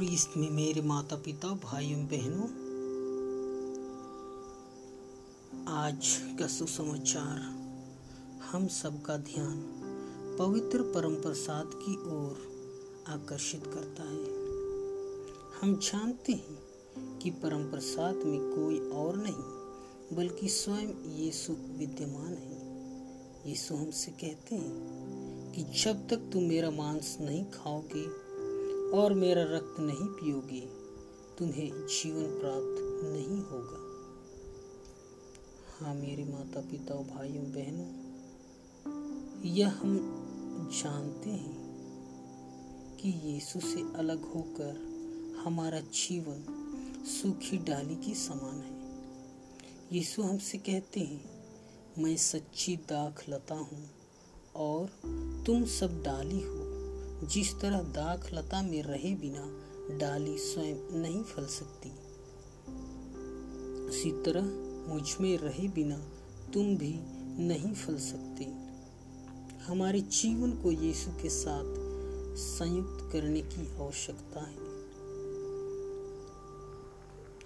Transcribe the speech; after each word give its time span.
ख्रीस्त 0.00 0.30
में 0.36 0.50
मेरे 0.50 0.80
माता 0.80 1.16
पिता 1.16 1.48
भाइयों 1.48 2.04
बहनों, 2.04 2.44
आज 5.66 6.18
का 6.38 6.46
सुसमाचार, 6.46 7.40
हम 8.52 8.68
सबका 8.68 9.16
ध्यान 9.16 9.56
पवित्र 10.38 10.82
परम 10.82 11.14
प्रसाद 11.14 11.70
की 11.74 11.96
ओर 11.96 12.38
आकर्षित 13.08 13.66
करता 13.66 14.02
है। 14.02 14.24
हम 15.60 15.76
जानते 15.76 16.32
हैं 16.32 17.18
कि 17.18 17.30
परम 17.30 17.70
प्रसाद 17.70 18.14
में 18.14 18.40
कोई 18.40 18.78
और 18.90 19.16
नहीं, 19.16 20.16
बल्कि 20.16 20.48
स्वयं 20.48 21.16
यीशु 21.16 21.52
विद्यमान 21.52 22.32
है। 22.32 22.62
यीशु 23.50 23.74
हमसे 23.74 24.10
कहते 24.10 24.54
हैं 24.54 25.52
कि 25.52 25.62
जब 25.62 26.08
तक 26.08 26.16
तुम 26.16 26.42
मेरा 26.42 26.70
मांस 26.70 27.18
नहीं 27.20 27.44
खाओगे 27.44 28.29
और 28.94 29.14
मेरा 29.14 29.42
रक्त 29.42 29.80
नहीं 29.80 30.06
पियोगे, 30.08 30.60
तुम्हें 31.38 31.70
जीवन 31.86 32.24
प्राप्त 32.40 32.76
नहीं 33.04 33.40
होगा। 33.42 33.78
हाँ 35.78 35.94
मेरे 35.94 36.24
माता 36.24 36.60
पिता 36.60 36.94
और 36.94 37.04
भाइयों, 37.04 37.44
बहनों, 37.44 37.88
यह 39.50 39.68
हम 39.68 39.96
जानते 40.82 41.30
हैं 41.30 41.58
कि 43.00 43.08
यीशु 43.24 43.60
से 43.60 43.82
अलग 43.96 44.24
होकर 44.34 44.74
हमारा 45.44 45.80
जीवन 45.80 46.44
सूखी 47.06 47.58
डाली 47.58 47.96
की 47.96 48.14
समान 48.14 48.58
है। 48.60 48.78
यीशु 49.92 50.22
हमसे 50.22 50.58
कहते 50.58 51.00
हैं, 51.00 51.22
मैं 51.98 52.16
सच्ची 52.16 52.76
दाख 52.76 53.24
लता 53.28 53.54
हूँ 53.54 53.90
और 54.56 54.90
तुम 55.46 55.64
सब 55.64 56.02
डाली 56.02 56.40
हो। 56.40 56.59
जिस 57.24 57.60
तरह 57.60 57.82
दाख 57.82 58.34
लता 58.34 58.62
में 58.62 58.82
रहे 58.82 59.14
बिना 59.14 59.70
डाली 59.98 60.38
स्वयं 60.38 60.98
नहीं 60.98 61.22
फल 61.22 61.46
सकती। 61.46 61.90
उसी 63.88 64.22
तरह 64.22 64.42
मुझमें 64.94 65.38
रहे 65.38 65.68
बिना 65.68 65.96
तुम 66.54 66.76
भी 66.76 66.94
नहीं 67.42 67.74
फल 67.74 67.96
सकते। 67.96 68.44
हमारे 69.64 70.00
जीवन 70.00 70.52
को 70.52 70.72
यीशु 70.72 71.10
के 71.10 71.28
साथ 71.28 71.90
संयुक्त 72.36 73.12
करने 73.12 73.40
की 73.42 73.76
आवश्यकता 73.76 74.40
है। 74.40 74.70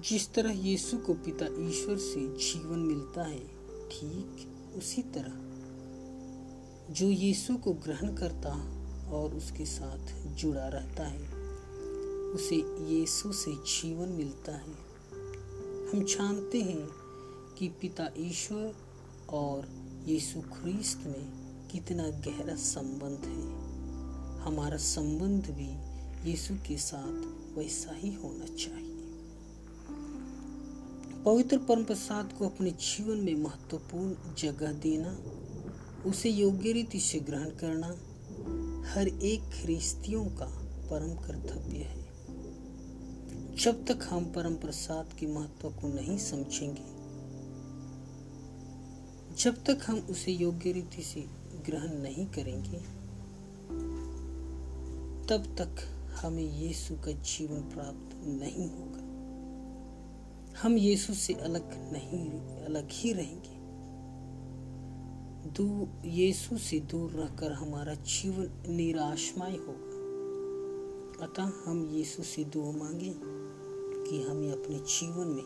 जिस 0.00 0.34
तरह 0.34 0.50
यीशु 0.50 0.98
को 0.98 1.14
पिता 1.14 1.46
ईश्वर 1.46 1.96
से 1.96 2.36
जीवन 2.36 2.78
मिलता 2.78 3.22
है, 3.22 3.48
ठीक 3.88 4.48
उसी 4.78 5.02
तरह। 5.02 5.46
जो 6.94 7.06
यीशु 7.06 7.56
को 7.56 7.72
ग्रहण 7.72 8.14
करता 8.14 8.75
और 9.08 9.34
उसके 9.34 9.66
साथ 9.66 10.34
जुड़ा 10.34 10.68
रहता 10.68 11.06
है। 11.06 11.46
उसे 12.26 12.56
यीशु 12.86 13.32
से 13.32 13.52
जीवन 13.52 14.08
मिलता 14.08 14.52
है। 14.52 14.86
हम 15.90 16.04
जानते 16.04 16.60
हैं 16.62 16.88
कि 17.58 17.68
पिता 17.68 18.10
ईश्वर 18.18 18.74
और 19.28 19.68
यीशु 20.06 20.40
ख्रीस्त 20.40 20.98
में 21.06 21.46
कितना 21.72 22.08
गहरा 22.08 22.54
संबंध 22.54 23.18
है। 23.24 23.66
हमारा 24.42 24.76
संबंध 24.76 25.46
भी 25.46 25.96
यीशु 26.30 26.54
के 26.54 26.76
साथ 26.76 27.36
वैसा 27.58 27.94
ही 27.94 28.14
होना 28.14 28.44
चाहिए। 28.44 28.96
पवित्र 31.24 31.58
परम 31.58 31.84
प्रसाद 31.84 32.32
को 32.38 32.46
अपने 32.46 32.70
जीवन 32.70 33.16
में 33.16 33.34
महत्वपूर्ण 33.34 34.34
जगह 34.34 34.72
देना, 34.72 35.18
उसे 36.10 36.30
योग्य 36.30 36.72
रीति 36.72 37.00
से 37.00 37.20
ग्रहण 37.20 37.50
करना 37.50 37.96
हर 38.86 39.08
एक 39.08 39.42
ख्रिस्तियों 39.62 40.24
का 40.24 40.46
परम 40.90 41.14
कर्तव्य 41.14 41.78
है। 41.78 42.06
जब 43.56 43.84
तक 43.84 43.98
हम 44.10 44.24
परम 44.24 44.54
प्रसाद 44.54 45.12
के 45.12 45.26
महत्व 45.26 45.70
को 45.70 45.94
नहीं 45.94 46.18
समझेंगे, 46.18 46.96
जब 49.36 49.64
तक 49.64 49.78
हम 49.86 49.98
उसे 49.98 50.32
योग्य 50.32 50.72
रीति 50.72 51.02
से 51.02 51.20
ग्रहण 51.66 51.94
नहीं 51.98 52.26
करेंगे, 52.26 52.78
तब 55.26 55.56
तक 55.58 55.76
हमें 56.12 56.58
यीशु 56.58 56.94
का 56.94 57.12
जीवन 57.12 57.60
प्राप्त 57.60 58.16
नहीं 58.16 58.70
होगा। 58.70 59.06
हम 60.60 60.76
यीशु 60.76 61.14
से 61.14 61.34
अलग 61.34 61.92
नहीं, 61.92 62.30
अलग 62.64 62.88
ही 62.90 63.12
रहेंगे। 63.12 63.55
दूर 65.46 66.08
यीशु 66.08 66.58
से 66.58 66.80
दूर 66.80 67.10
रहकर 67.10 67.52
हमारा 67.52 67.94
जीवन 67.94 68.50
निराशमय 68.68 69.50
होगा। 69.50 69.96
अतः 71.26 71.52
हम 71.64 71.90
यीशु 71.92 72.22
से 72.22 72.44
दुआ 72.44 72.72
मांगे 72.72 73.14
कि 74.10 74.22
हमें 74.22 74.52
अपने 74.52 74.78
जीवन 74.78 75.26
में 75.26 75.44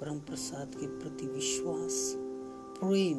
परम 0.00 0.18
प्रसाद 0.18 0.74
के 0.74 0.86
प्रति 0.86 1.26
विश्वास, 1.26 2.14
प्रेम, 2.80 3.18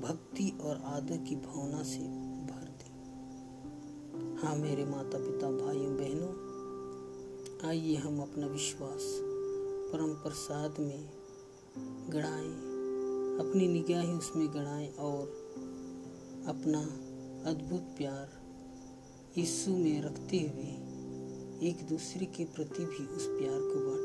भक्ति 0.00 0.58
और 0.60 0.82
आदर 0.84 1.16
की 1.16 1.36
भावना 1.36 1.82
से 1.82 1.98
भर 2.46 2.68
दें। 2.80 4.36
हाँ 4.36 4.56
मेरे 4.56 4.84
माता 4.84 5.18
पिता 5.18 5.50
भाइयों, 5.50 5.96
बहनों, 5.96 6.52
आइए 7.68 7.96
हम 7.96 8.20
अपना 8.20 8.46
विश्वास 8.46 9.02
परम 9.92 10.14
प्रसाद 10.14 10.74
में 10.80 11.10
गढ़ाएँ। 12.08 12.71
अपनी 13.40 13.68
निगाहें 13.68 14.14
उसमें 14.14 14.48
गड़ाएँ 14.54 14.88
और 14.88 15.26
अपना 16.48 16.80
अद्भुत 17.50 17.80
प्यार 17.80 18.28
यीशु 19.38 19.70
में 19.70 20.02
रखते 20.02 20.38
हुए 20.38 20.70
एक 21.68 21.86
दूसरे 21.88 22.26
के 22.26 22.44
प्रति 22.44 22.84
भी 22.84 23.06
उस 23.06 23.26
प्यार 23.26 23.60
को 23.60 23.80
बांट। 23.88 24.01